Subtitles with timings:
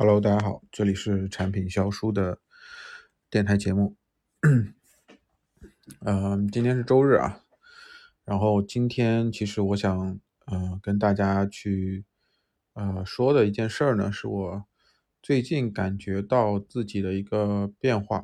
[0.00, 2.38] Hello，大家好，这里是产品销书的
[3.28, 3.96] 电台节目。
[6.02, 7.42] 嗯，今天是周日啊，
[8.24, 12.04] 然后今天其实我想，呃，跟大家去，
[12.74, 14.66] 呃，说的一件事儿呢，是我
[15.20, 18.18] 最近感觉到自己的一个变化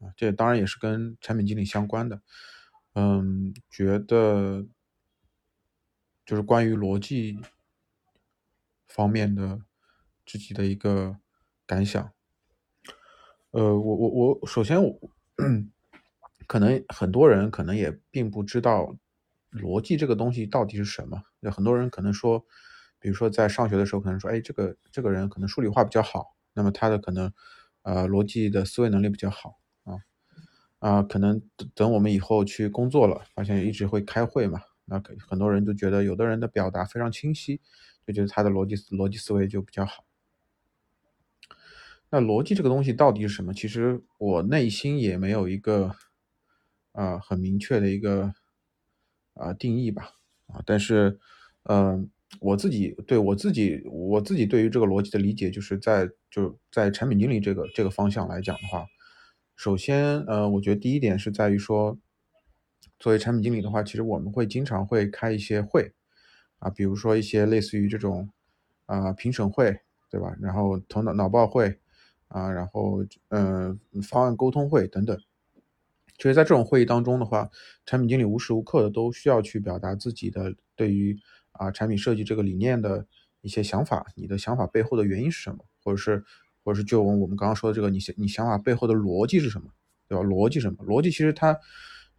[0.00, 2.22] 啊，这当然也是跟产品经理相关的。
[2.94, 4.66] 嗯，觉得
[6.26, 7.38] 就是关于逻辑
[8.88, 9.60] 方面的。
[10.30, 11.16] 自己的一个
[11.66, 12.12] 感想，
[13.50, 14.96] 呃，我我我首先我
[16.46, 18.94] 可能很多人可能也并不知道
[19.50, 21.20] 逻辑这个东西到底是什么。
[21.40, 22.46] 有很多人可能说，
[23.00, 27.32] 比如说在上学的时候，可能说，哎，这个这个人可能数理化比较好，那么他的可能
[27.82, 29.98] 呃逻辑的思维能力比较好啊
[30.78, 31.42] 啊，可能
[31.74, 37.60] 等我们以后去工作了，发现一直会开会嘛，那可很多人都觉得有的人的表达非常清晰，
[38.06, 40.04] 就觉得他的逻辑逻辑思维就比较好。
[42.10, 43.54] 那逻辑这个东西到底是什么？
[43.54, 45.94] 其实我内心也没有一个
[46.92, 48.34] 啊很明确的一个
[49.34, 50.10] 啊定义吧
[50.48, 51.18] 啊，但是
[51.64, 58.86] 嗯，我自己对我自己我自己对于这个逻辑的理解，就是在就在产品经理这个这个方向来讲的话，
[59.54, 61.96] 首先呃，我觉得第一点是在于说，
[62.98, 65.92] 作为产品经理的话，其实我们会经常会开一些会
[66.58, 68.28] 啊，比如说一些类似于这种
[68.86, 69.78] 啊评审会，
[70.10, 70.34] 对吧？
[70.40, 71.79] 然后头脑脑报会。
[72.30, 75.18] 啊，然后嗯，方案沟通会等等，
[76.16, 77.50] 其实，在这种会议当中的话，
[77.84, 81.18] 产品经理无时无刻的都需要去表达自己的对于
[81.50, 83.04] 啊产品设计这个理念的
[83.40, 86.24] 一些想法，你的想法背后的原因是什么，或者是，
[86.62, 89.68] 或者是就我们刚刚说的这个，你想你想法背后的逻辑是什么，
[90.06, 90.22] 对吧？
[90.22, 90.84] 逻辑什么？
[90.84, 91.58] 逻辑其实它，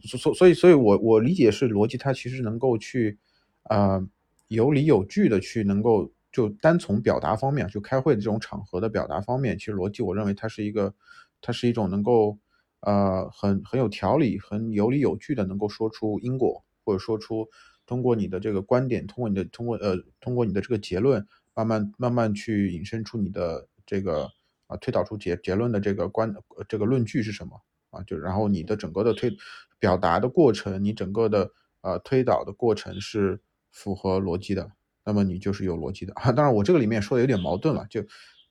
[0.01, 3.17] 所所所以，所以我我理解是逻辑，它其实能够去
[3.63, 4.05] 啊
[4.49, 6.11] 有理有据的去能够。
[6.31, 10.93] 就单从表达方面，就开会的这种场合的表达方面，其实逻辑，我认为它是一个，
[11.41, 12.37] 它是一种能够，
[12.81, 17.47] 呃，很很有条理、很有理有据的，能够说出因果，或者说出
[17.85, 24.29] 通过你的这个观点，通过你的通过呃通过你的这个结论，慢慢慢慢去引申出你的这个
[24.67, 26.33] 啊推导出结结论的这个观
[26.69, 28.01] 这个论据是什么啊？
[28.03, 29.35] 就然后你的整个的推
[29.79, 31.51] 表达的过程，你整个的
[31.81, 34.71] 呃推导的过程是符合逻辑的。
[35.05, 38.01] 那么你就是有逻辑的啊， 当然我这个里面说的有点矛盾了，就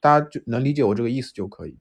[0.01, 1.79] 大家就能理解我这个意思就可以。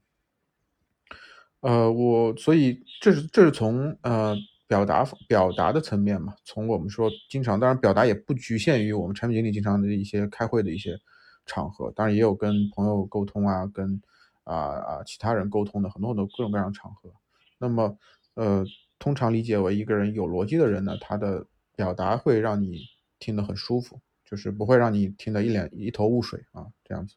[1.60, 4.34] 呃，我所以这是这是从呃
[4.66, 10.98] 表达表达的层面嘛，从我们说经常，当然表达也不局限于我们产品经理经常的一些开会的一些
[11.44, 14.00] 场合，当然也有跟朋友沟通啊，跟
[14.44, 17.12] 啊啊其他人沟通的很多很多各种各样的场合。
[17.58, 17.98] 那么
[18.34, 18.64] 呃，
[18.98, 22.78] 通常理解为一个人有逻辑的人呢，他的表达会让你
[23.18, 24.00] 听得很舒服。
[24.30, 27.16] 就是不会让你听得一脸一头雾水啊，这样子。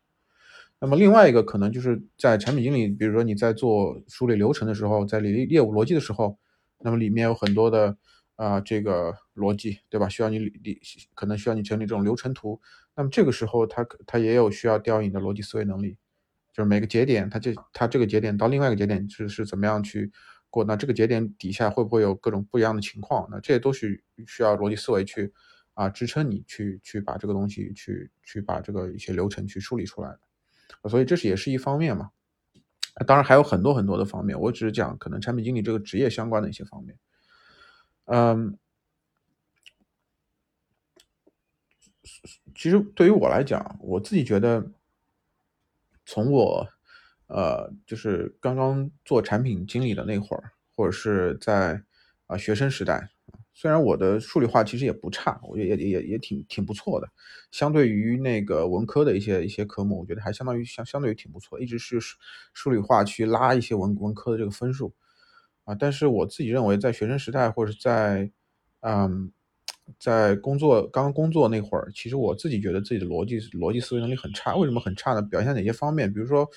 [0.79, 6.37] 那么另外一个可能就是在产品经理，比如说你在做梳理流程的时候，在理业务逻辑的时候，
[6.79, 7.95] 那么里面有很多的
[8.35, 10.09] 啊这个逻辑，对吧？
[10.09, 10.81] 需要你理理，
[11.13, 12.59] 可能需要你整理这种流程图。
[12.95, 15.95] 那么这个时候，它它也有需要调用你的逻辑思维能力，
[16.51, 20.11] 就是每个节点，它这它这个节点到另外一个节点是是怎么样去
[20.49, 20.65] 过？
[20.65, 23.25] 那这个节点底下会不会有各种不一样的情况？
[23.31, 25.31] 那这些都是需要逻辑思维去。
[25.73, 30.09] 啊，支撑你去去把这个东西去去把这个一些流程去梳理出来
[30.81, 32.11] 的，所以这是也是一方面嘛。
[33.07, 36.95] 当然还有很多很多的方面，我只是讲可能产品经理这个职业相关的一些方面。
[38.05, 38.55] 嗯，
[42.53, 44.69] 其实对于我来讲，我自己觉得，
[46.05, 46.69] 从我
[47.25, 51.81] 呃就是刚刚做产品经理的那会儿，或者是在
[52.27, 53.12] 啊学生时代。
[53.55, 57.07] 虽然我的数理化其实也不差，我觉得也也也挺挺不错的，
[57.51, 61.99] 相对于那个文科的一些一些科目，我觉得还相当于相相对于挺不错，一直是
[62.53, 64.93] 数理化去拉一些文文科的这个分数
[65.65, 65.75] 啊。
[65.75, 68.31] 但是我自己认为，在学生时代或者在
[68.81, 69.31] 嗯
[69.99, 74.55] 在工作刚刚工作那会儿，其实我自己觉得自己的逻辑逻辑思维能力很差。
[74.55, 75.21] 为什么很差呢？
[75.21, 76.11] 表现哪些方面？
[76.11, 76.49] 比如说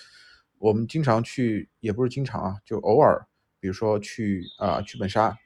[0.58, 3.26] 我们经常去，也不是经常啊，就偶尔，
[3.60, 5.36] 比如说去啊剧本杀，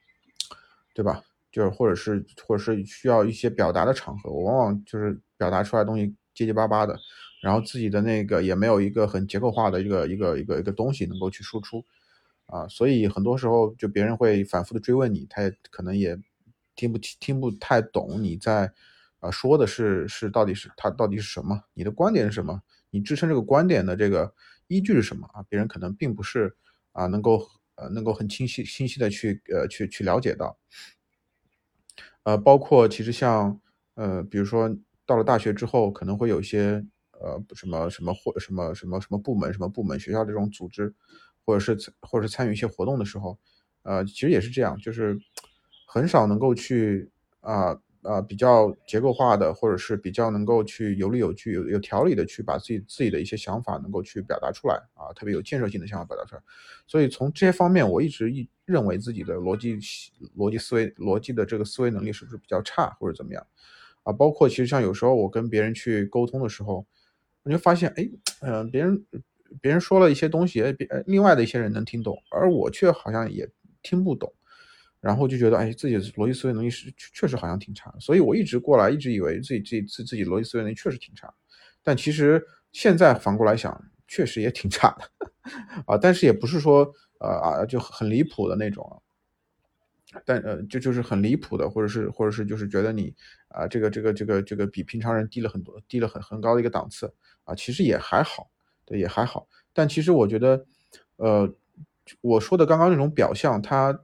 [0.94, 1.22] 对吧？
[1.50, 6.98] 就是或者是或者是需要一些表达的场合，我往往就是表达出来东西结结巴巴的，
[7.42, 11.84] 然后自己的那个也没有一个很结构化的一个一个一个一个东西能够去输出，
[12.46, 16.16] 啊，所以很多时候就别人会反复的追问你，他也可能也
[16.76, 18.72] 听不听不太懂你在
[19.18, 24.32] 啊说的是是到底是他到底是什么，你的观点是什么，你支撑这个观点的这个
[24.68, 25.42] 依据是什么啊？
[25.48, 26.54] 别人可能并不是
[26.92, 27.44] 啊能够
[27.74, 30.56] 呃能够很清晰清晰的去呃去去了解到。
[32.24, 33.60] 呃，包括其实像
[33.94, 34.70] 呃，比如说
[35.06, 40.94] 到了大学之后，可能会有一些呃什么什么或什么什么什么部门什么部门学校这种组织，
[41.44, 43.38] 或者是或者是参与一些活动的时候，
[43.82, 45.18] 呃，其实也是这样，就是
[45.86, 47.78] 很少能够去啊。
[48.02, 56.42] 啊，比较结构化的，或者是比较能够去有理有据、有有条理的去把自己自己的一些想法能够去表达出来啊，特别有建设性的想法表达出来。
[56.86, 59.78] 所以从这些方面，我一直一认为自己的逻辑
[60.36, 63.46] 逻辑思维逻辑的这个思维能力是不是比较差，或者怎么样
[64.04, 64.12] 啊？
[64.12, 66.86] 包括其实像有时候我跟别人去沟通的时候，
[67.42, 68.08] 我就发现，哎，
[68.40, 69.04] 嗯，别人
[69.60, 73.46] 别人说了一些东西，别另外的一些人能听懂，而我却好像也
[73.82, 74.32] 听不懂。
[75.00, 81.32] 然后就觉得，哎，自己的逻辑思维能力是确实好像挺差，所以我一直过来一直以为自己自己自自己逻辑思维能力确实挺差，
[81.82, 85.30] 但其实现在反过来想，确实也挺差的。
[85.86, 89.02] 啊，但是也不是说呃啊就很离谱的那种，
[90.26, 93.14] 但呃就就是很离谱的，或者是或者是就是觉得你
[93.48, 97.12] 啊这个这个这个这个比平常人低了很多，低了很很高的一个档次。
[97.44, 98.50] 啊，其实也还好，
[98.84, 100.66] 对也还好，但其实我觉得，
[101.16, 101.50] 呃
[102.20, 103.98] 我说的刚刚那种表象，它。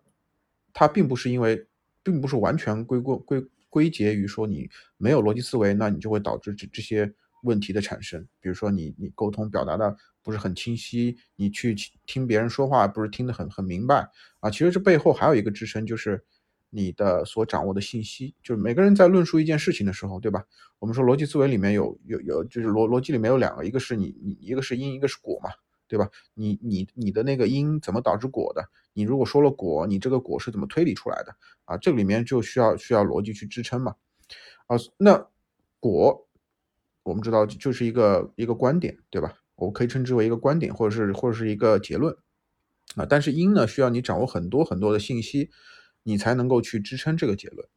[0.79, 1.67] 它并不是因为，
[2.03, 4.69] 并不是完全归过归归结于说你
[4.99, 7.11] 没有逻辑思维，那你就会导致这这些
[7.45, 8.23] 问题的产生。
[8.43, 11.75] 比如说你你沟通表达的不是很清晰，你去
[12.05, 14.07] 听别人说话不是听得很很明白
[14.41, 14.51] 啊。
[14.51, 16.23] 其实这背后还有一个支撑，就是
[16.69, 18.35] 你的所掌握的信息。
[18.43, 20.45] 就是每个人在论述一件事情的时候，对吧？
[20.79, 25.49] 我们说逻辑思维里面有有有，就是逻逻辑里面有两个，一个是你你一个是因，一个是果嘛。
[25.89, 26.11] 对吧？
[26.35, 28.69] 你你你的那个因怎么导致果的？
[28.93, 31.37] 你如果说了果，你这个果是怎么推理出来的？
[31.65, 33.95] 啊，这里面就需要需要逻辑去支撑嘛。
[34.67, 35.29] 啊，那
[35.79, 36.29] 果
[37.05, 39.35] 我们知道就是一个一个观点，对吧？
[39.55, 42.17] 我可以称之为一个观点，或者是或者是一个结论
[42.97, 43.07] 啊。
[43.09, 45.51] 但是因呢，需要你掌握很多很多的信息，
[46.03, 47.69] 你才能够去支撑这个结论。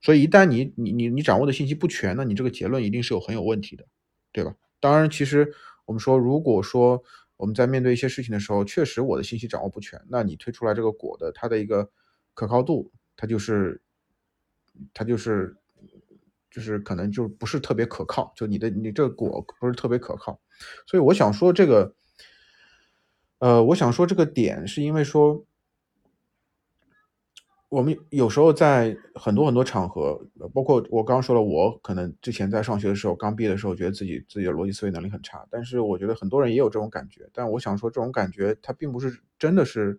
[0.00, 3.86] 所以一旦你你你你掌握的信息不全呢，你这个结论一定是有很有问题的，
[4.32, 4.54] 对吧？
[4.80, 5.52] 当然，其实。
[5.84, 7.02] 我们说，如果说
[7.36, 11.90] 我们在面对一些事情的时候，确实我的信息掌握不全，那你推出来这个果的它的一个
[12.34, 13.80] 可靠度，它就是
[14.94, 15.56] 它就是
[16.50, 20.40] 就是可能就不是特别可靠，就你的你这个果不是特别可靠。
[20.86, 21.94] 所以我想说这个，
[23.38, 25.44] 呃，我想说这个点是因为说。
[27.72, 30.20] 我们有时候在很多很多场合，
[30.52, 35.42] 包括我刚刚说了，我可能之前在上学的时候，刚毕业的时候，觉得自己自己的逻辑思维能力很差。
[35.50, 37.26] 但是我觉得很多人也有这种感觉。
[37.32, 39.98] 但我想说，这种感觉它并不是真的是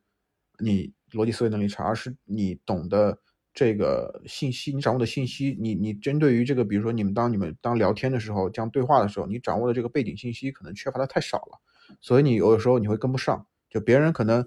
[0.59, 3.17] 你逻辑思维能力差，而是你懂得
[3.55, 11.59] 这个信息，你掌握的信息，你你针对于这个，比如说你们当你们当聊天的时候，这样对话的时候，你掌握的这个背景信息可能缺乏的太少了，
[11.99, 13.47] 所以你有的时候你会跟不上。
[13.67, 14.45] 就别人可能。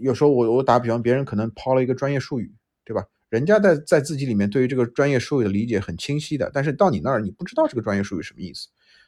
[0.00, 2.52] 有时候我我打比方，别人可能抛了一个专业术语，
[2.84, 3.04] 对吧？
[3.28, 8.66] 人家在在自己里面对于这个专业术语的理解很清晰的，但是到你那儿你不知道这个专业术语什么意思，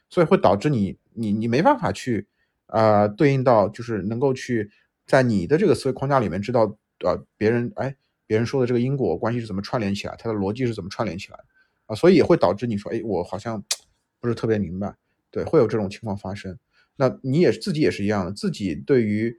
[0.09, 2.29] 所以会导致你你你没办法去
[2.67, 4.71] 啊对应到就是能够去
[5.07, 7.97] 在你的这个思维框架里面知道呃别人哎
[8.29, 11.39] 别人说的这个因果关系是怎么串联起来，它的逻辑是怎么串联起来
[11.87, 13.61] 啊，所以也会导致你说哎我好像
[14.21, 14.95] 不是特别明白，
[15.33, 16.57] 对，会有这种情况发生。
[16.95, 19.37] 那你也自己也是一样的，自己对于。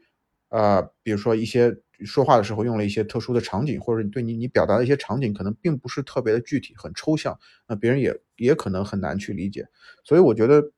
[0.54, 9.68] 呃，比如说一些说话的时候用了一些特殊的场景，或者对你你表达的一些场景可能并不是特别的具体，很抽象，那别人也也可能很难去理解。
[10.04, 10.72] 所以我觉得，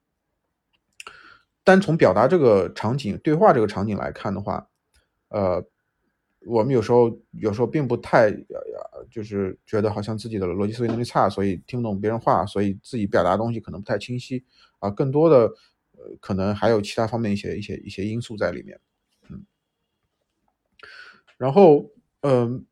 [1.65, 4.65] 单从表达这个场景、对话这个场景来看的话，
[5.27, 5.61] 呃，
[6.47, 8.31] 我们有时候有时候并不太，
[9.11, 14.41] 就是觉得好像自己的逻辑思维能力差，所以听不懂别人话，所以自己表达的东西可能不太清晰
[14.79, 14.89] 啊。
[14.89, 15.35] 更多的，
[15.97, 18.79] 呃，可能还有其他方面一些一些一些因素在里面。
[21.37, 22.65] 然后，嗯，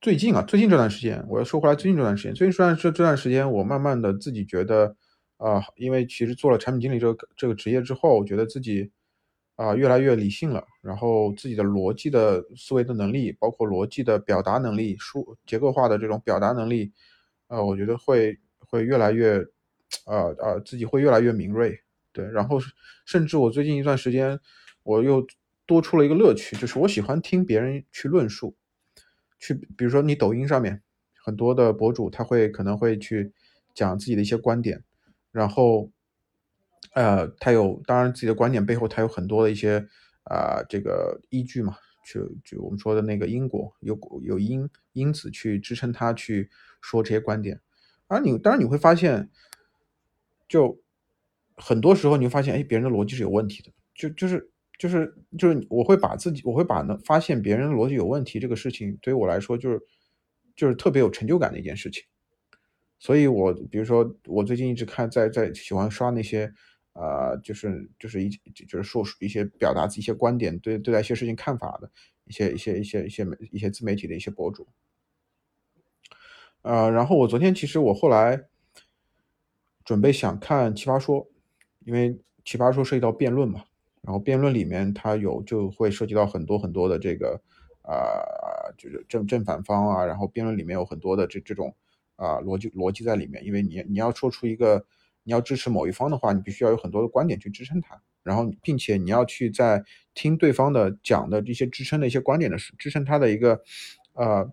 [0.00, 4.94] 最近啊，最近这段时间，我要说回来，最近这段时间，最近这段这这段时间，我慢慢的自己觉得，
[5.38, 8.90] 啊，因为其实做了产品经理这个这个职业之后，我觉得自己
[9.56, 16.92] 啊越来越理性了，然后自己的逻辑的思维的能力，包括逻辑的表达能力、书结构化的这种表达能力，
[17.48, 19.42] 呃，我觉得会会越来越，
[20.04, 21.80] 呃呃，自己会越来越敏锐，
[22.12, 22.58] 对，然后
[23.06, 24.38] 甚至我最近一段时间，
[24.82, 25.26] 我又。
[25.66, 28.56] 多出了一个乐趣，就是我喜欢听别人去论述，
[29.38, 30.80] 去比如说你抖音上面
[31.16, 33.32] 很多的博主，他会可能会去
[33.74, 34.84] 讲自己的一些观点，
[35.32, 35.90] 然后，
[36.94, 39.84] 呃，他有当然自己的观点背后他有很多的一些
[40.22, 46.48] 啊这个依据嘛，就就我们说的那个因果有有因因子去支撑他去
[46.80, 47.60] 说这些观点，
[48.06, 49.28] 而你当然你会发现，
[50.48, 50.80] 就
[51.56, 54.48] 很多时候你会发现，哎，别人的逻辑是有问题的，就就是。
[54.78, 59.80] 就是就是我会把自己，我会把呢发现别人逻辑有问题这个事情，对于我来说就是
[60.54, 62.04] 就是特别有成就感的一件事情
[62.98, 66.52] 所以我比如说我最近一直看在在喜欢刷那些，
[66.94, 71.90] 呃，就是就是一就是说一些表达自己一些观点，对对待一些事情看法的
[72.24, 74.66] 一些一些一些一些媒一些自媒体的一些博主。
[76.62, 78.44] 呃，然后我昨天其实我后来
[79.84, 81.24] 准备想看《奇葩说》，
[81.84, 82.10] 因为
[82.44, 83.64] 《奇葩说》涉及到辩论嘛，
[84.06, 87.40] 然后辩论里面它有就会涉及到很多很多的这个
[87.82, 87.92] 啊，
[88.78, 91.74] 就是正正反方啊，然后辩论里面有很多的这这种
[92.14, 94.86] 啊逻辑逻辑在里面，因为你你要说出一个
[95.24, 99.82] 你要支持某一方的话，你必须要有很多的观点去支撑它，然后并且你要去在
[100.14, 103.60] 听对方的讲的这些支撑的一些观点的支撑他的一个
[104.12, 104.50] 呃。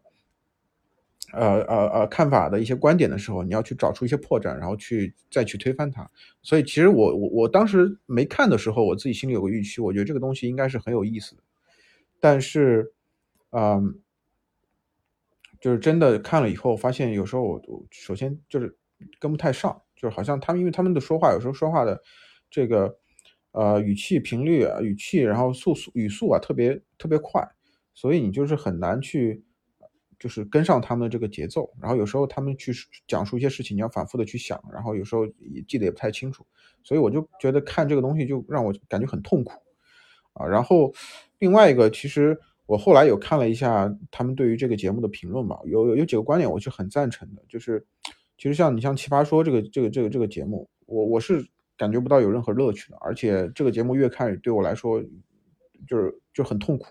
[1.33, 6.09] 呃呃呃，看法的一些观点的时候，你要去找出一些破绽，然后去再去推翻它。
[6.43, 11.41] 所以其实我我我当时没看的时候，我自己心里有个预期，我觉得这个东西应该是很有意思的。
[12.19, 12.93] 但是，
[13.49, 13.99] 嗯，
[15.59, 18.77] 就是真的看了以后，发现有时候我我首先就是
[19.19, 21.99] 跟不太上，就是好像他们因为他们的说话有时候说话的
[22.49, 22.95] 这个
[23.53, 27.43] 呃语气频率啊语气，然后速速语速啊特别特别快，
[27.93, 29.43] 所以你就是很难去。
[30.24, 32.72] 就是跟上他们的这个节奏，然后有时候他们去
[33.06, 36.48] 讲述一些事情，你要反复的去想，然后有时候也记得也不太清楚，
[36.82, 39.51] 所以我就觉得看这个东西就让我感觉很痛苦
[40.32, 40.48] 啊。
[40.48, 40.94] 然后
[41.39, 47.86] 另外一个，其实我后来有看了一下他们对于这个节目的评论嘛，有有有几个观点我是很赞成的，就是
[48.38, 55.03] 其实像你像奇葩说这个这个这个这个节目，我我是感觉不到有任何乐趣的，而且这个节目越看对我来说
[55.86, 56.86] 就是就很痛苦。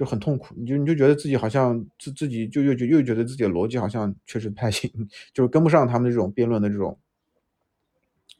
[0.00, 4.90] 就很痛苦，你就你就觉得自己好像自自己就又觉又觉得自己的逻辑好像确实不太行，
[5.34, 6.98] 就是跟不上他们这种辩论的这种，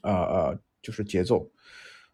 [0.02, 1.50] 呃呃，就是节奏，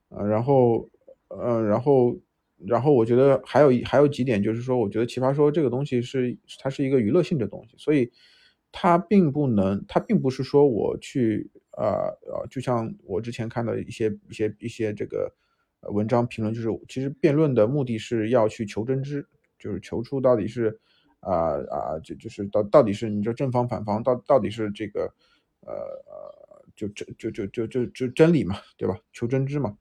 [0.09, 0.91] 呃，然后
[1.29, 2.19] 呃，然后
[2.67, 8.11] 然后我觉得还有一还有几点就是说，我觉得奇葩说这个东西是它是一个娱乐性的东西，所以
[8.73, 11.49] 它并不能，它并不是说我去
[11.79, 15.33] 呃呃，就像我之前看到一些一些一些这个
[15.93, 19.25] 文章评论，就是其实辩论的目的是要去求真知。
[19.67, 20.79] 就是求出到底是，
[21.19, 25.13] 啊啊，就就是到到底是你说正方反方，到到底是这个，
[25.63, 25.75] 呃，
[26.77, 28.97] 就真就就就就就真理嘛，对吧？
[29.13, 29.77] 求真知嘛，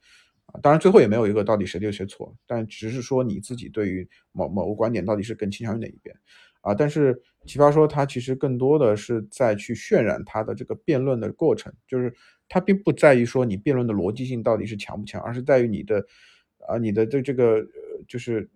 [0.48, 6.18] 啊，当然最后也没有一个到底谁对谁错，但只是说你自己对于某某个观点到底是更倾向于哪一边，
[6.62, 12.12] 啊，但是奇葩说它其实更多的是在去渲染它的这个辩论的过程，就是
[12.50, 16.04] 它并不在于说你辩论的逻辑性到底是强不强，而是在于你的，
[16.68, 18.50] 啊，你的这这个呃就是。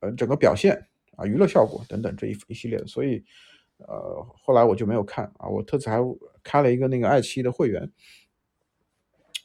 [0.00, 0.86] 呃，整个表现
[1.16, 3.24] 啊，娱乐效果等等这一一系列，所以，
[3.78, 5.98] 呃，后来我就没有看啊，我特此还
[6.44, 7.90] 开了一个那个爱奇艺的会员，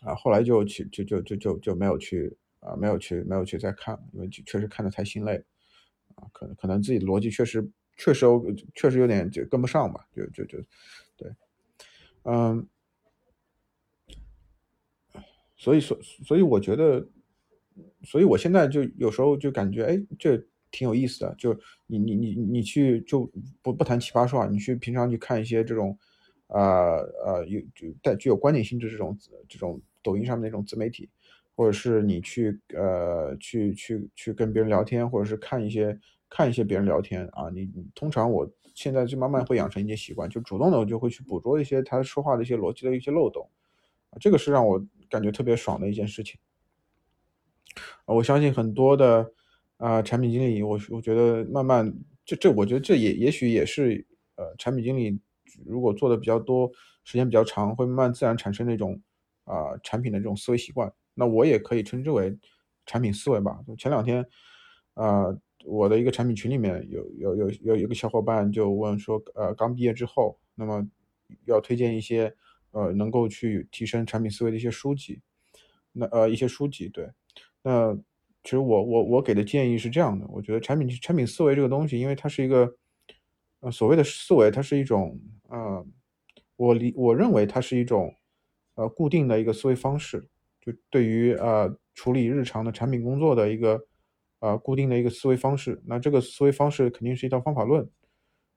[0.01, 5.43] 啊，后来就去就就就就就没有去啊，没有去没有去再看，因为确实看的太心累，
[6.13, 7.67] 啊，可能可能自己的逻辑确实
[7.97, 8.27] 确实
[8.75, 10.59] 确实有点就跟不上吧，就就就
[11.17, 11.31] 对，
[12.25, 12.67] 嗯，
[15.57, 17.07] 所以所所以我觉得。
[18.03, 20.37] 所以，我现在就有时候就感觉，哎，这
[20.71, 21.35] 挺有意思的。
[21.37, 25.97] 就你你你你去就不不谈奇葩说啊，你去平常去看一些这种，
[26.47, 31.09] 呃呃有就带具有观点性质这种这种抖音上面那种自媒体，
[31.55, 35.97] 或者是你去呃去去去跟别人聊天，或者是看一些
[36.29, 43.47] 看一些别人聊天啊，你通常我现在就慢慢会养成一些习惯，就主动的我就会去捕捉一些他说话的一些逻辑的一些漏洞，
[44.09, 46.39] 啊，这个是让我感觉特别爽的一件事情。
[48.05, 49.31] 我相信很多的
[49.77, 51.93] 啊产品经理，我我觉得慢慢
[52.25, 54.05] 这这，我觉得这也也许也是
[54.35, 55.19] 呃产品经理
[55.65, 56.69] 如果做的比较多，
[57.03, 59.01] 时间比较长，会慢慢自然产生那种
[59.45, 60.91] 啊产品的这种思维习惯。
[61.13, 62.37] 那我也可以称之为
[62.85, 63.59] 产品思维吧。
[63.77, 64.25] 前两天
[64.95, 65.25] 啊，
[65.63, 70.85] 我的一个产品群里面有有有有一个小伙伴就问说，呃，刚毕业之后，那么
[71.45, 72.35] 要推荐一些
[72.71, 75.21] 呃能够去提升产品思维的一些书籍，
[75.91, 77.09] 那呃一些书籍对。
[77.63, 77.97] 那
[78.43, 82.75] 其实我我我给的建议是这样的，我觉得产品产品思维这个东西，因为它是一个
[83.61, 85.17] 呃所谓的思维，它是一种
[85.47, 85.85] 呃
[86.57, 88.13] 我理我认为它是一种
[88.75, 90.27] 呃固定的一个思维方式，
[90.59, 93.81] 就对于呃处理日常的产品工作的一个
[94.39, 95.81] 呃固定的一个思维方式。
[95.85, 97.89] 那这个思维方式肯定是一套方法论，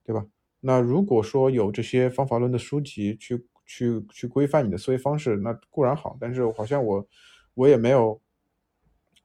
[0.03, 0.25] 对吧？
[0.59, 7.07] 那如果说有这些方法论的书籍去去去规范你的思维方式，那固然好，但是好像我
[7.53, 8.19] 我也没有。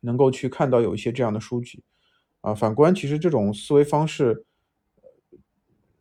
[0.02, 1.82] 能够去看到有一些这样的数据，
[2.42, 4.44] 啊，反观其实这种思维方式，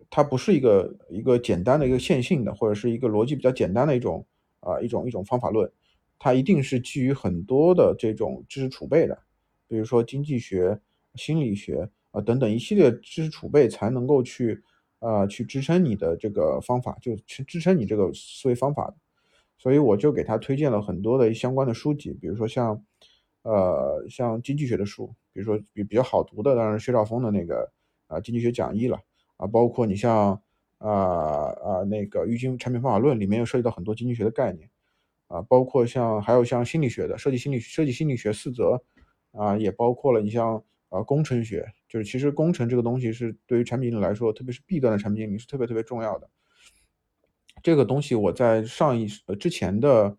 [0.09, 4.25] 它不是一个一个简单的一个线性的，或者是一个逻辑比较简单的一种
[4.59, 5.71] 啊一种一种方法论，
[6.19, 9.17] 它一定是基于很多的这种知识储备的，
[9.67, 10.79] 比如说经济学、
[11.15, 14.61] 心理学啊等等一系列知识储备才能够去
[14.99, 18.93] 呃去支撑你的这个方法，就去支撑你这个思维方法。
[19.57, 22.83] 所以我就给他推荐了很多的相关的书籍，比如说像
[23.43, 27.71] 呃像经济学的书，比如说比比较好读的，当然薛兆丰的那个
[28.07, 28.99] 啊经济学讲义了
[29.37, 30.41] 啊，包括你像
[30.77, 34.69] 啊啊那个《郁金产品方法论》里面又涉及到很多经济学的概念
[35.27, 38.83] 啊，包括像还有像心理学的设计心理设计心理学四则
[39.31, 46.29] 啊，也包括了你像啊工程学，就是其实工程这个东西是对于产品经理来说，特别是 B 端的产品经理是特别特别重要的。
[47.63, 50.17] 这个东西我在上一呃之前的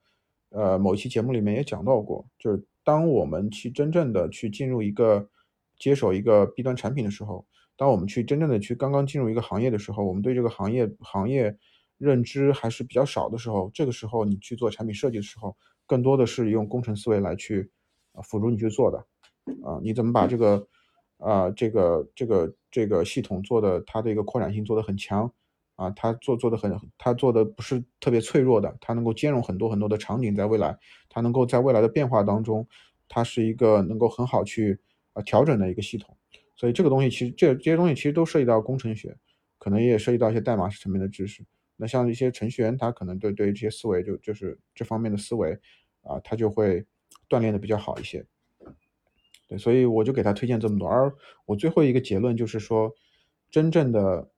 [0.50, 5.28] 呃某一期节目里面也讲到过，就是当我们去真正的去进入一个
[5.78, 7.46] 接手一个 B 端产品的时候，
[7.76, 11.56] 当我们去真正的去刚刚进入一个行业的时候，我们对这个行业行业
[11.98, 17.70] 认知还是比较少的时候，这个时候你去做产品设计的时候，更多的是用工程思维来去
[18.12, 18.98] 啊辅助你去做的
[19.64, 20.66] 啊，你怎么把这个
[21.18, 25.32] 啊这个这个这个系统做的它的一个扩展性做得很强。
[25.76, 32.66] 啊，它做做的很，它做的不是特别脆弱的，它能够兼容很多很多的场景，在未来，它能够在未来的变化当中，
[33.08, 34.78] 它是一个能够很好去
[35.14, 36.16] 啊调整的一个系统。
[36.54, 39.16] 所以这个东西其实这这些东西其实都涉及到工程学，
[39.58, 41.44] 可能也涉及到一些代码层面的知识。
[41.76, 45.58] 那像一些程序员，他可能对对于这些思维就就是这方面的思维
[46.02, 46.84] 啊，他就会
[47.28, 48.24] 锻炼的比较好一些。
[49.48, 50.86] 对，所以我就给他推荐这么多。
[50.86, 51.12] 而
[51.46, 52.94] 我最后一个结论就是说，
[53.50, 54.28] 真正的。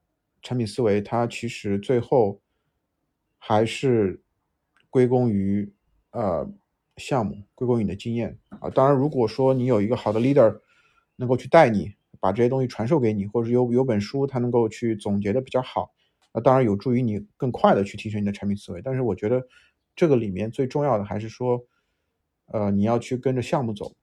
[0.45, 2.39] 产品思维，它其实最后
[3.39, 4.23] 还是
[4.91, 5.73] 归功于
[6.11, 6.47] 呃
[6.99, 8.69] 项目，归功于你的经验啊。
[8.69, 10.61] 当然，如果说你有一个好的 leader
[11.17, 15.95] 能够去带你，把这些东西传授给你，或者是有有本书，它能够去总结的比较好，
[16.35, 18.83] 那当然有助于你更快的去提升你的产品思维。
[18.83, 19.49] 但是，我觉得
[19.97, 21.65] 这个里面最重要的还是说，
[22.49, 23.95] 呃，你要去跟着项目走，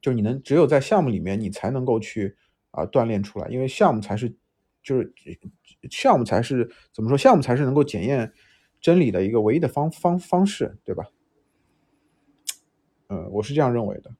[0.00, 2.36] 就你能只有在项目里面，你才能够去
[2.70, 4.36] 啊锻炼出来，因为项目才是。
[4.88, 5.12] 就是
[5.90, 7.18] 项目才是怎么说？
[7.18, 8.32] 项目才是能够检验
[8.80, 11.04] 真理的一个唯一的方方方式，对吧？
[13.08, 14.10] 嗯，我是这样认为的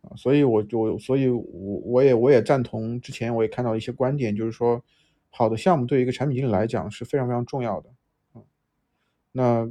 [0.00, 1.42] 啊，所以我就所以，我
[1.84, 4.82] 我也我也赞同之前我也看到一些观点，就是说，
[5.28, 7.90] 好的项目对于一个产品经理来讲是非常非常重要的
[8.32, 8.42] 啊。
[9.32, 9.70] 那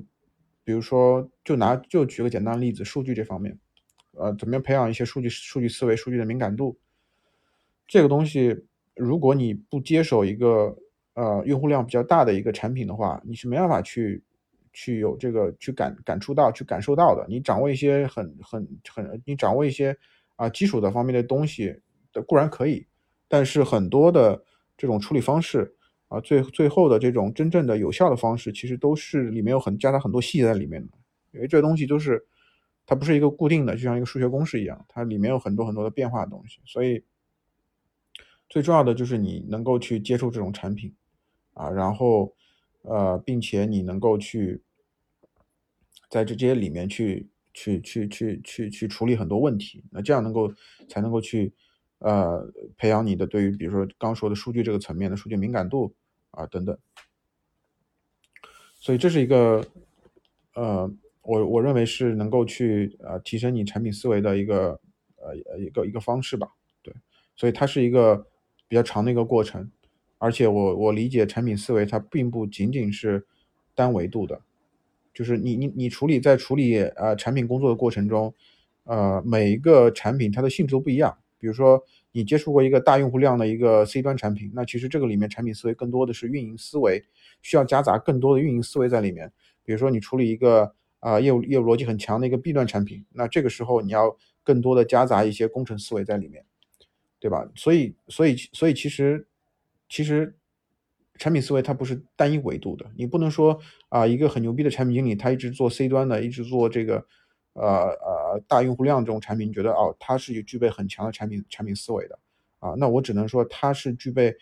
[0.64, 3.58] 比如说，就拿就举个简单例子，数据这方面，
[4.12, 6.78] 呃，怎么样培养一些数据数据思维、数据的敏感度，
[7.88, 8.66] 这个东西。
[8.98, 10.76] 如果你不接手一个
[11.14, 14.24] 呃用户量比较大的一个产品的话，你是没办法去
[14.74, 17.26] 去有这个去感感触到去感受到的。
[17.30, 19.96] 你掌握一些很很很，你掌握一些
[20.36, 21.76] 啊基础的方面的东西
[22.12, 22.86] 的固然可以，
[23.28, 24.44] 但是很多的
[24.76, 25.76] 这种处理方式
[26.08, 30.94] 啊，最最后的这种真正的有效的方式，其实都是里面有很加了很多细节在里面的。
[31.34, 32.26] 因为这东西都是
[32.86, 37.04] 它不是一个固定的，就像一个数学公式一样，它里面有很多很多的变化的东西，所以。
[38.50, 40.96] 最重要的就是你能够去接触这种产品，
[41.54, 42.34] 啊，然后，
[42.84, 44.62] 呃，并且你能够去
[46.10, 50.50] 在这这些里面去去去去去去处理很多问题，那这样能够
[50.88, 51.52] 才能够去
[52.00, 55.94] 呃培养你的对于比如说刚说的数据这个层面的数据敏感度
[56.32, 56.78] 啊等等，
[58.76, 59.62] 所以这是一个
[60.54, 60.90] 呃
[61.22, 64.80] 我我认为是能够去呃提升你产品思维的一个
[65.18, 66.50] 呃一个一个方式吧，
[66.82, 66.96] 对，
[67.36, 68.26] 所以它是一个。
[68.68, 69.72] 比较长的一个过程，
[70.18, 73.26] 而且我我理解产品思维它并不仅仅是
[73.74, 74.42] 单维度的，
[75.14, 78.34] 就是你你你处理在处理呃产品工作的过程中，
[78.84, 81.18] 呃每一个产品它的性质都不一样。
[81.40, 87.06] 比如说你接触过一个大用户量的一个 C 端产品，那其实这个里面产品思维更多的是运营思维，
[87.44, 89.32] 需要夹杂更多的运营思维在里面。
[89.64, 96.44] 比如说你处理一个啊业务业务逻辑很强的一个 B 端产品，那这个时候你要更多的夹杂一些工程思维在里面。
[97.20, 97.50] 对吧？
[97.56, 99.28] 所以，所以，所以，其实，
[99.90, 100.38] 其实，
[101.18, 102.86] 产品思维它不是单一维度的。
[102.96, 107.04] 你不能说啊，一个很牛逼的产品经理，他一直做 C 端的，一直做这个，
[107.54, 112.20] 呃呃，大用户量这种产品，你觉得哦，他是具备很强的产品产品思维的
[112.60, 112.76] 啊？
[112.78, 114.36] 那我只能说他是具备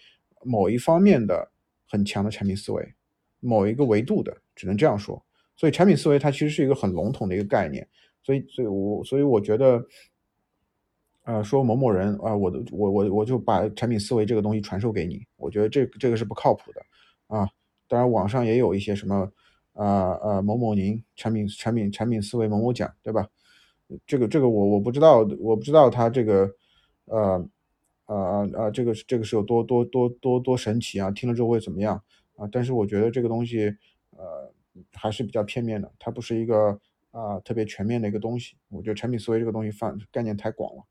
[0.44, 1.50] 某一方面的
[1.88, 2.94] 很强的产品思维，
[3.40, 5.24] 某一个维度的，只能这样说。
[5.56, 7.88] 所以，产品思维它其实是一个很笼统的一个概念。
[8.22, 9.82] 所以，所以我，所以我觉得。
[11.26, 16.82] 呃，说某某人啊，我的我我我就把产品思维这个东西传授给你，我觉得这这个是不靠谱的
[17.28, 17.50] 啊。
[17.88, 19.32] 当然，网上也有一些什么，
[19.74, 23.28] 呃呃某某宁产品产品产品思维某某奖，对吧？
[24.06, 26.50] 这个这个我我不知道，我不知道他这个，
[27.06, 27.50] 呃
[28.06, 31.10] 呃呃这个这个是有多多多多多神奇啊？
[31.12, 32.00] 听了之后会怎么样
[32.36, 32.48] 啊？
[32.52, 33.76] 但是我觉得这个东西，
[34.12, 34.52] 呃
[34.94, 36.80] 还是比较片面的，它不是一个
[37.12, 38.58] 啊特别全面的一个东西。
[38.70, 40.84] 我觉得产品思维这个东西范概念太广了。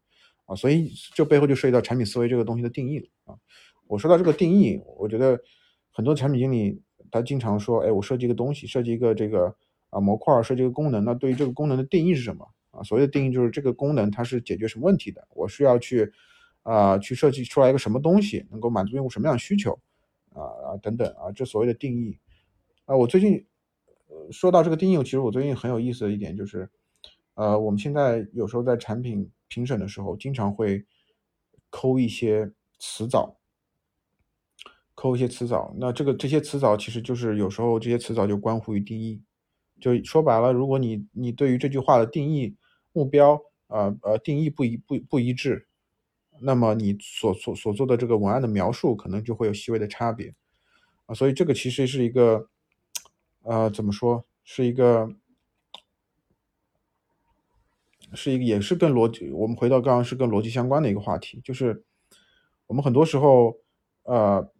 [0.46, 3.38] 啊，所以这背后就涉及到产品思维这个东西的定义了啊。
[3.86, 5.38] 我说到这个定义，我觉得
[5.92, 9.54] 很多产品经理他经常说，哎，我设计一个东西，设计一个这个
[9.90, 12.82] 啊模块，设计一个功能，那对于这个功能的定义是什么啊？
[12.82, 16.10] 所谓的定义就是这个功能它是解决什么问题的，我需要去
[16.62, 19.78] 啊去设计出来一个什么东西，能够满足用户什么样的需求
[20.32, 22.18] 啊啊等等啊，这所谓的定义
[22.86, 23.46] 啊，我最近
[24.08, 26.68] 呃说到这个定义，其实我最近很有意思的一点就是，
[27.34, 30.84] 呃，我们现在有时候在产品评审的时候，经常会
[31.70, 33.38] 抠一些词藻。
[34.96, 39.20] 抠一些词藻，那这个这些词藻其实就是有时候这些词藻就关乎于定义，
[39.80, 42.56] 就说白了，如果你你对于这句话的定义
[42.92, 45.66] 目标，呃呃定义不一不不一致，
[46.40, 50.32] 那么你所所所做的这个文案的描述可能就会有细微的差别，
[51.06, 52.48] 啊，所以这个其实是一个，
[53.42, 55.12] 呃，怎么说，是一个，
[58.14, 61.84] 是一个也是跟逻辑，我们回到刚刚是跟逻辑相关的一个话题，就是
[62.66, 63.56] 我们很多时候，
[64.04, 64.50] 呃。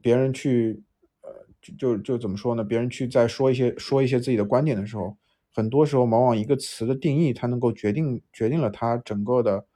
[0.00, 0.80] 别人去，
[1.22, 2.64] 呃，就就就怎么说呢？
[2.64, 5.14] 别人去在说一些说一些自己的观点的时候，
[5.52, 9.66] 很多时候往往一个词的定义，它能够决定决定了它整个的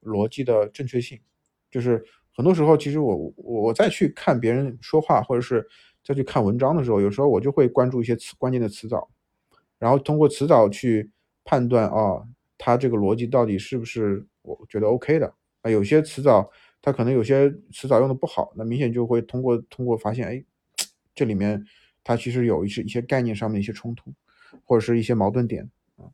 [0.00, 1.20] 逻辑的正确性。
[1.70, 2.02] 就是
[2.32, 5.66] 很多时候，其实我我我再去看别人说话，或者是
[6.02, 9.10] 再去看文章的时候，有时候我就会关注一些词关键的词藻，
[9.78, 11.10] 然后通过词藻去
[11.44, 12.22] 判断啊，
[12.58, 15.70] 它这个逻辑到底是不是我觉得 OK 的啊？
[15.70, 16.50] 有些词藻。
[16.80, 20.44] 它可能有些词藻用的不好，那明显就会通过通过发现，哎，
[21.12, 21.62] 这里面
[22.04, 24.12] 它其实有一些一些概念上面的一些冲突，
[24.64, 26.06] 或者是一些矛盾点啊。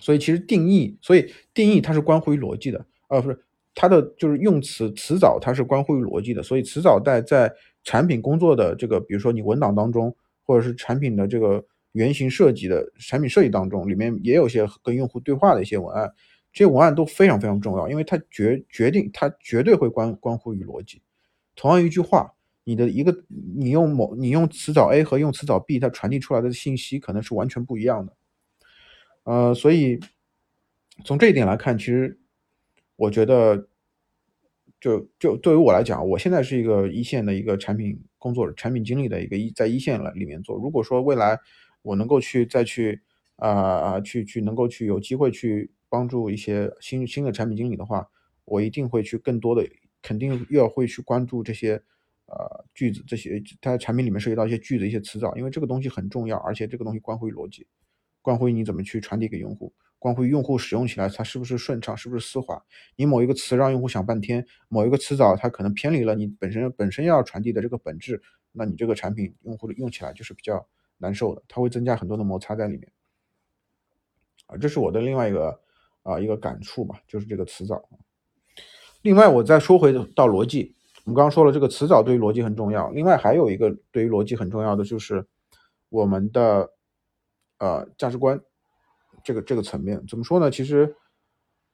[0.00, 3.40] 所以其实定义，所以定义它是关乎于逻辑的，呃，不是
[3.72, 6.42] 它的就是用词词藻它是关乎于逻辑的。
[6.42, 7.50] 所以词藻在在
[7.84, 11.64] 产品工作的这个，比如说你文档当中，或者是产品的这个
[11.96, 16.12] 原型设计的产品设计当中，里面也有些跟用户对话的一些文案。
[16.52, 21.02] 这些文案都非常非常重要，因为它决决定它绝对会关关乎于逻辑。
[21.54, 22.32] 同样一句话，
[22.64, 23.14] 你的一个
[23.56, 28.12] 你用某你用词藻 A 和用词藻 B，它传递出来的信息可能是完全不一样的。
[29.24, 30.00] 呃，所以
[31.04, 32.18] 从这一点来看，其实
[32.96, 33.68] 我觉得，
[34.80, 40.56] 就就对于我来讲，我现在是一个一线的一个产品工作产品经理的一个一在一线了里面做。
[40.56, 41.38] 如果说未来
[41.86, 43.00] 我能够去再去
[43.36, 45.70] 啊啊去去能够去有机会去。
[45.88, 48.04] 帮助一些新新的产品经理的话，
[48.44, 49.64] 我一定会去更多的，
[50.02, 51.80] 肯定又要会去关注这些，
[52.26, 57.68] 呃，句子这些，它产品里面涉及到一些句子、一些词藻，因为这个东西很重要，而且这个东西关乎于逻辑，
[58.20, 62.60] 关乎于你怎么去传递给用户，关乎于用户使用起来它是不是顺畅，是不是丝滑。
[62.96, 68.20] 你某一个词让用户想半天，某一个词藻它可能偏离了你本身本身要传递的这个本质，
[68.50, 70.66] 那你这个产品用户的用起来就是比较
[70.98, 72.92] 难受的，它会增加很多的摩擦在里面。
[74.46, 75.60] 啊，这是我的另外一个。
[76.08, 77.82] 啊，一个感触吧，就是这个词藻。
[79.02, 80.72] 另外，我再说回到逻辑，
[81.04, 82.88] 我们刚刚说了，这个词藻对于逻辑很重要。
[82.90, 85.26] 另外，还有一个对于逻辑很重要的，就是
[85.88, 86.70] 我们的
[87.58, 88.40] 呃价值观
[89.24, 90.00] 这个这个层面。
[90.06, 90.48] 怎么说呢？
[90.48, 90.94] 其实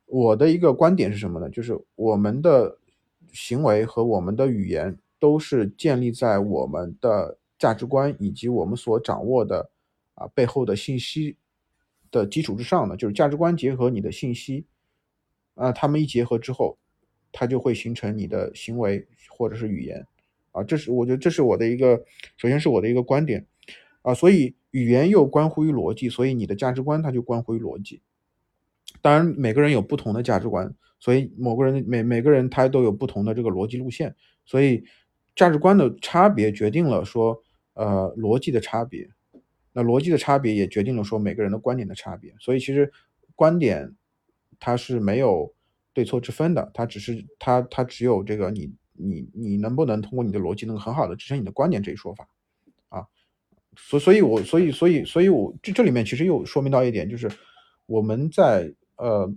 [0.07, 1.51] 我的一个观点是什么呢？
[1.51, 2.79] 就是我们的
[3.35, 9.71] 行为和我们的语言都是建立在我们的价值观以及我们所掌握的
[10.15, 11.37] 啊背后的信息。
[12.11, 14.67] 的基础之上呢，就是价值观结合你的信息，
[15.55, 16.77] 啊，他们一结合之后，
[17.33, 20.07] 它就会形成你的行为或者是语言，
[20.51, 21.97] 啊，这是我觉得这是我的一个，
[22.37, 23.47] 首先是我的一个观点，
[24.03, 28.03] 啊，所以语言又关乎于逻辑，所以你的价值观它就关乎于逻辑。
[29.01, 30.71] 当然每个人有不同的价值观，
[31.01, 34.85] 所以某个人每每个人他都有不同的这个逻辑路线，所以
[35.35, 37.43] 价值观的差别决定了说，
[37.75, 39.09] 呃，逻辑的差别。
[39.73, 42.93] 那逻辑的差别也决定了说每个人的观点的差别，所以其实
[43.35, 43.91] 观点
[44.61, 45.51] 它是没有
[45.95, 52.29] 对错之分的，它只是它它只有这个你你你能不能通过你的逻辑能很好的支撑你的观点这一说法
[52.91, 53.07] 啊，
[53.77, 57.31] 所所以，我所以所以所以我这这里面其实又说明到一点，就是
[57.87, 59.35] 我们在呃，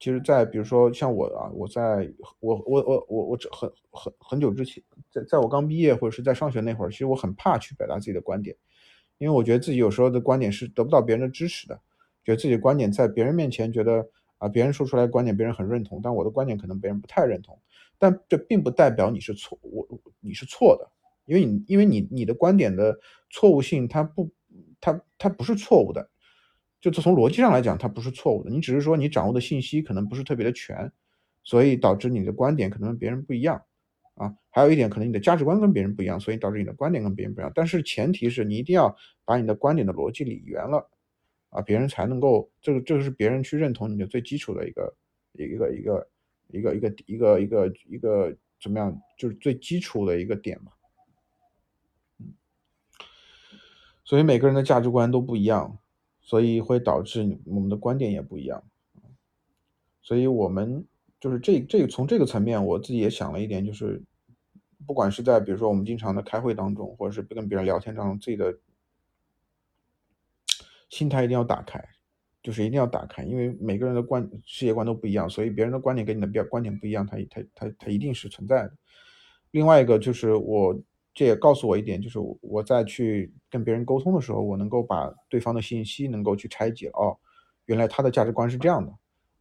[0.00, 2.10] 其实，在比如说像我啊，我在
[2.40, 8.56] 我我我我我很很很久之前，在在我刚毕业或者是在上学那会儿，其实我很怕去表达自己的观点。
[9.18, 11.78] 因为我觉得自己有时候的观点是得不到别人的支持的，
[12.24, 14.08] 觉得自己的观点在别人面前觉得
[14.38, 17.60] 啊，别人说出来的观点别人很认同，但我的观点可能别人不太认同，
[17.98, 19.86] 但这并不代表你是错，我
[20.20, 20.90] 你是错的，
[21.26, 24.30] 因为你因为你你的观点的错误性它不
[24.80, 26.08] 它它不是错误的，
[26.80, 30.90] 就从逻辑上来讲它不是错误的，你只是说你掌握的信息可能不是特别的全，
[31.44, 33.62] 所以导致你的观点可能跟别人不一样。
[34.14, 37.50] 啊，还有一点，可能你的价值观跟别人不一样，所以导致你的观点跟别人不一样。
[37.54, 40.90] 但是前提是你一定要把你的观点的逻辑理圆了，
[41.48, 44.94] 啊，别人才能够，这个这个是别人去认同你的最基础的一个
[45.32, 46.08] 一个一个
[46.48, 50.72] 一个一个一个一个一个怎么样，就是最基础的一个点嘛。
[54.04, 55.78] 所以每个人的价值观都不一样，
[56.22, 58.62] 所以会导致我们的观点也不一样。
[60.02, 60.84] 所以我们
[61.18, 64.02] 就是这这从这个层面，我自己也想了一点，就是
[64.86, 68.58] 不管是在比如说我们经常的开会当中，或者是跟别人聊天当中，自己的
[70.88, 71.82] 心态一定要打开，
[72.42, 78.72] 就是一定要打开，因为每个人的观世界观都不一样，所以别人的观点跟你的标观点不一样，它它它它一定是存在的。
[79.50, 80.80] 另外一个就是我。
[81.12, 87.16] 这也告诉我一点，就是我在去跟别人沟通的时候，我能够把对方的信息能够去拆解哦，
[87.66, 88.92] 原来他的价值观是这样的，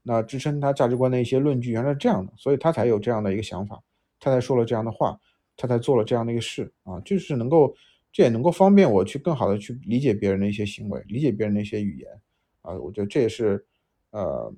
[0.03, 3.81] 那支撑他价值观的一些论据原来是这样的，所以他才有这样的一个想法，
[4.19, 5.19] 他才说了这样的话，
[5.55, 7.73] 他才做了这样的一个事啊，就是能够，
[8.11, 12.09] 这也能够方便我去更好的去理解别人的一些行为，理解别人的一些语言
[12.61, 13.63] 啊，我觉得这也是，
[14.11, 14.53] 呃，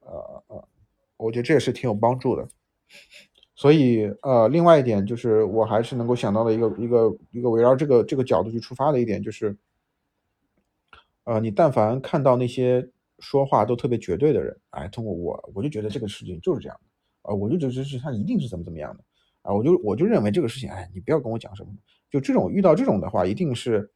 [0.00, 0.68] 呃呃，
[1.18, 2.48] 我觉得这也是挺有帮助的。
[3.58, 9.56] 所以，呃，另外一点就是，我还是能够想到的一个一个一个围绕这个这个角度去出发的一点，就是，
[11.24, 12.86] 呃，你但凡看到那些
[13.18, 19.02] 说话都特别绝对的人，哎，通过我，我就觉得这个事情就是这样的，啊，我就觉得是他一定是怎么怎么样的，
[19.40, 21.72] 啊，我就我就认为这个事情，哎，你不要跟我讲什么，
[22.10, 23.90] 就这种遇到这种的话，一定是，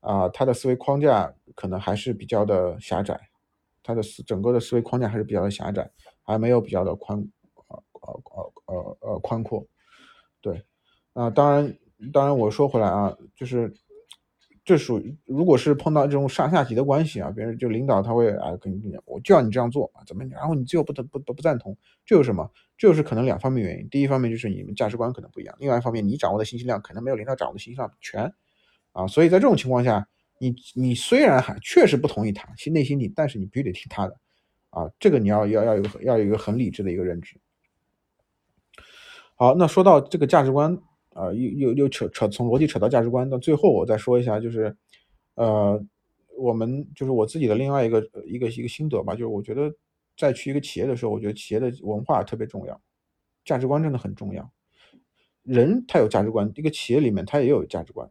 [0.00, 3.18] 啊，他的思维框架可能还是比较的狭窄，
[3.82, 5.90] 他的思整个的思维框架还是比较的狭窄，
[6.22, 7.26] 还没有比较的宽。
[8.00, 9.66] 呃呃呃呃宽阔，
[10.40, 10.62] 对，
[11.12, 11.78] 啊，当然
[12.12, 13.72] 当然我说回来啊，就是
[14.64, 22.50] 这属于如果是碰到这种上下级的关系啊，别人就领导他会啊跟你，我就要你这样做啊，怎么，然后你最后不不不不赞同，这有什么？
[22.78, 28.32] 这就是可能两方面原因，第一方面就是你们价值观可能不一样，另外一方面你掌握的信息量可能没有领导掌握的信息量全，
[28.92, 30.08] 啊，所以在这种情况下，
[30.38, 34.16] 你你虽然还确实不同意他，其内心里，但是你必须得听他的，
[34.70, 37.38] 啊，这个你要要要有要有一个很理智的一个认知。
[39.40, 40.78] 好，那说到这个价值观
[41.14, 44.76] 啊，又又又扯扯从逻辑扯到价值观，到最后我再说一下，就是，
[45.34, 45.82] 呃，
[46.36, 49.74] 我们就是我自己的另外一个一个一个心得吧，就是我觉得
[50.14, 52.78] 在去一个企业的时候，我觉得企业的文化特别重要，
[53.42, 54.52] 价值观真的很重要。
[55.42, 58.10] 人他有价值观，一个企业里面他也有价值观，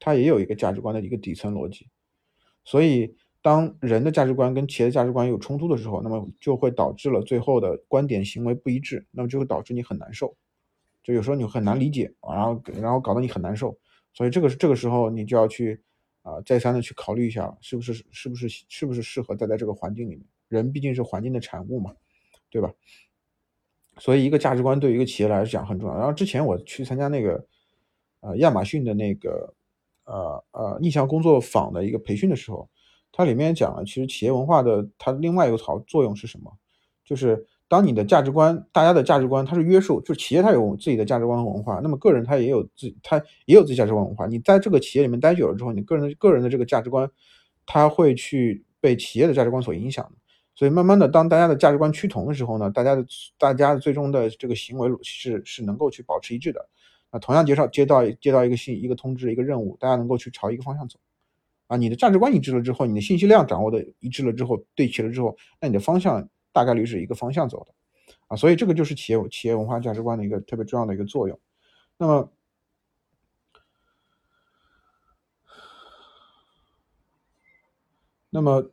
[0.00, 1.90] 他也有一个价值观的一个底层逻辑，
[2.64, 3.14] 所以。
[3.46, 10.34] 当人的价值观跟企业的价值观有冲突的时候，那么就会导致了最后的观点行为不一致，那么就会导致你很难受，
[11.04, 13.78] 就有时候你很难理解，然后然后搞得你很难受，
[14.12, 15.80] 所以这个这个时候你就要去
[16.22, 20.24] 啊再三的去考虑一下，是不是是不是是不是适合待在这个环境里面？
[20.48, 21.94] 人毕竟是环境的产物嘛，
[22.50, 22.74] 对吧？
[23.98, 25.96] 所以一个价值观对于一个企业来讲很重要。
[25.96, 27.46] 然后之前我去参加那个
[28.18, 29.54] 呃亚马逊的那个
[30.02, 32.68] 呃呃逆向工作坊的一个培训的时候。
[33.16, 36.52] 它里面讲了，其实企业文化的它另外一个好作用是什么？
[37.02, 44.26] 就是当你的价值观，大家的价值观它是约束，就是企业它有自己的价值观和文化，那么个人他也有自他也有自己价值观文化。
[44.26, 47.10] 你在这个企业里面待久了之后，你个人个人的这个价值观，
[47.64, 50.12] 他会去被企业的价值观所影响
[50.54, 53.04] 所以慢慢的，当大家的价值观趋同的时候呢，大家的
[53.38, 56.68] 大家最终的这个行为是是能够去保持一致的。
[57.12, 60.98] 那同样接到接到接到一个信一个通知一个任务，大家能够去朝一个方向走。
[61.68, 67.74] 啊，你的价值观一致了之后，你的信息量掌握的一致了之后，对齐了之后，那你的方向大概率是一个方向走的，
[68.28, 71.38] 啊，所以这个就是企业企业文化价值观的一个特别重要的一个作用。
[71.98, 72.30] 那么，
[78.30, 78.70] 那么，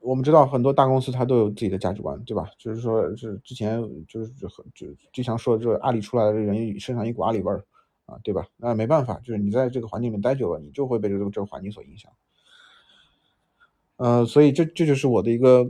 [0.00, 2.48] 我们知道很多大公司它都有自己的价值观，对吧？
[2.56, 7.62] 就是说是之前就是就就经常说这个阿里出来的人身上一股阿里味儿。
[8.06, 8.46] 啊，对吧？
[8.56, 12.10] 那没办法，就是你在这个环境里面待久了，你就会被这个这个环境所影响。
[13.96, 15.68] 呃，所以这这就是我的一个，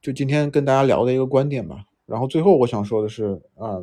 [0.00, 1.84] 就今天跟大家聊的一个观点吧。
[2.06, 3.78] 然后最后我想说的是，啊，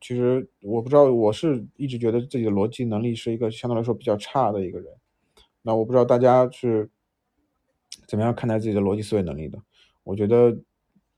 [0.00, 4.90] 其实我不知道，我是一直觉得自己的逻辑能力是一个相对来说比较差的一个人。
[5.60, 6.88] 那我不知道大家是
[8.06, 9.58] 怎么样看待自己的逻辑思维能力的？
[10.02, 10.56] 我觉得，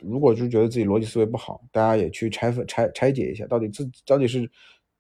[0.01, 4.51] 如果是觉得自己逻辑思维不好，大家也去拆分拆拆解一下，到底自到底是。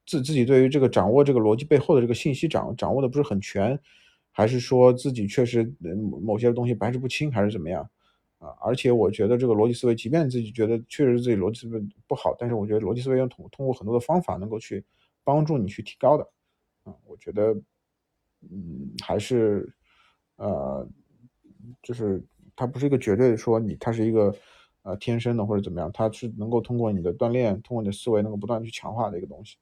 [0.06, 3.78] 自自己对于这个掌握这个逻辑背后的这个信息掌掌握的不是很全，
[4.30, 5.70] 还是说自己确实
[6.22, 7.82] 某些东西白纸不清，还是怎么样
[8.38, 8.50] 啊？
[8.60, 14.84] 而且我觉得这个逻辑思维，即便自己觉得确实自己逻辑思维不好，但是我觉得逻辑思维要通通过很多的方法能够去
[15.24, 16.28] 帮助你去提高的
[16.84, 16.94] 啊。
[17.04, 17.52] 我觉得，
[18.50, 19.68] 嗯，还是
[20.36, 20.86] 呃，
[21.82, 22.22] 就是
[22.54, 24.34] 它不是一个绝对的说你它是一个
[24.82, 29.56] 呃天生的或者怎么样，它是能够通过你的锻炼，通过你的思维能够不断去强化的一个东西。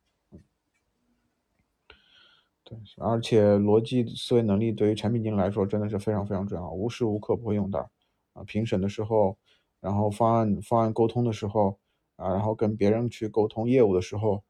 [2.64, 7.90] 对，而且逻辑思维能力对于产品经理来说真的是非常非常重要，无时无刻不会用到。
[8.32, 9.36] 啊，评审的时候，
[9.80, 11.78] 然后方案方案沟通的时候，
[12.16, 14.42] 啊，然后跟别人去沟通业务的时候，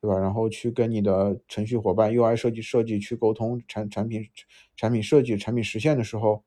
[0.00, 0.16] 对吧？
[0.16, 4.24] 然后去跟你的程序伙伴、UI 设计设计去沟通产产品
[4.76, 6.44] 产品设计、产品实现的时候，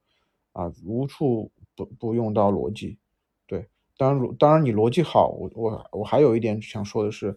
[0.54, 2.98] 啊，无处不不用到逻辑。
[3.46, 7.36] 对，当然当然你逻辑好，我我我还有一点想说的是，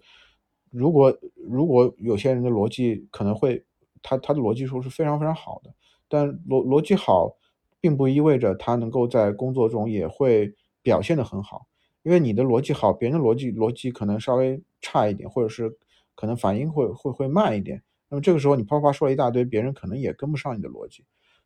[0.70, 3.64] 如果如果有些人的逻辑可能会
[4.02, 5.74] 他他的逻辑说是非常非常好的，
[6.08, 7.36] 但逻逻辑好，
[7.80, 11.66] 并不意味着他能够在工作中也会表现的很好。
[12.02, 15.70] 因为你的逻辑好，别人的逻辑逻辑可能稍微差一点，或者是
[16.14, 17.82] 可能反应会会会慢一点。
[18.08, 21.04] 那么这个时候你啪啪说了一大堆，别人可能也跟不上你的逻辑。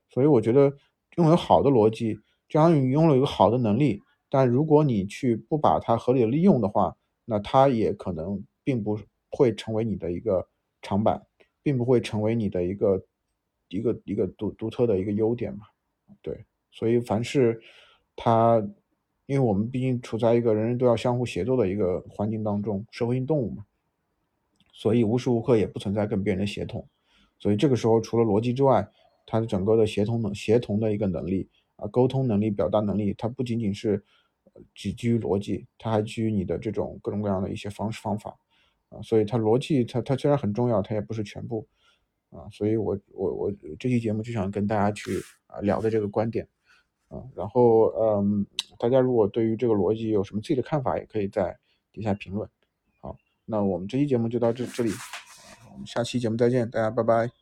[0.09, 0.73] 所以我觉得
[1.17, 2.15] 拥有好的逻辑，
[2.49, 4.01] 就相当于拥有一个好的能力。
[4.29, 8.99] 但如果你去不把它合理的利用的话，那它也可能并不
[9.31, 10.49] 会成为你的一个
[10.81, 11.23] 长板，
[11.63, 13.05] 并不会成为你的一个
[13.69, 15.67] 一个一个独独特的一个优点嘛。
[16.21, 17.61] 对，所以凡是
[18.17, 18.67] 它。
[19.27, 23.65] 因为我们毕竟处在一个人人都要相互协作的一个环境当中，社会性动物嘛，
[24.75, 26.87] 所以无时无刻也不存在跟别人的协同。
[27.39, 28.87] 所以这个时候，除了逻辑之外，
[29.25, 34.05] 它的整个的协同能协同的一个能力啊，沟通能力、表达能力，它不仅仅是
[34.75, 38.37] 只基于逻辑，它还基于你的这种各种各样的一些方式方法
[38.93, 39.01] 啊。
[39.03, 41.67] 所以它逻辑，它它虽然很重要，它也不是全部
[42.31, 42.47] 啊。
[42.53, 46.47] 所以我我我这期节目就想跟大家去啊聊的这个观点。
[47.09, 48.47] 啊，然后嗯，
[48.79, 51.59] 大家如果对于这个逻辑有什么自己的看法，也可以在
[51.93, 52.49] 底下评论。
[53.01, 54.91] 好，那我们这期节目就到这这里，
[55.73, 57.42] 我们下期节目再见，大家拜拜。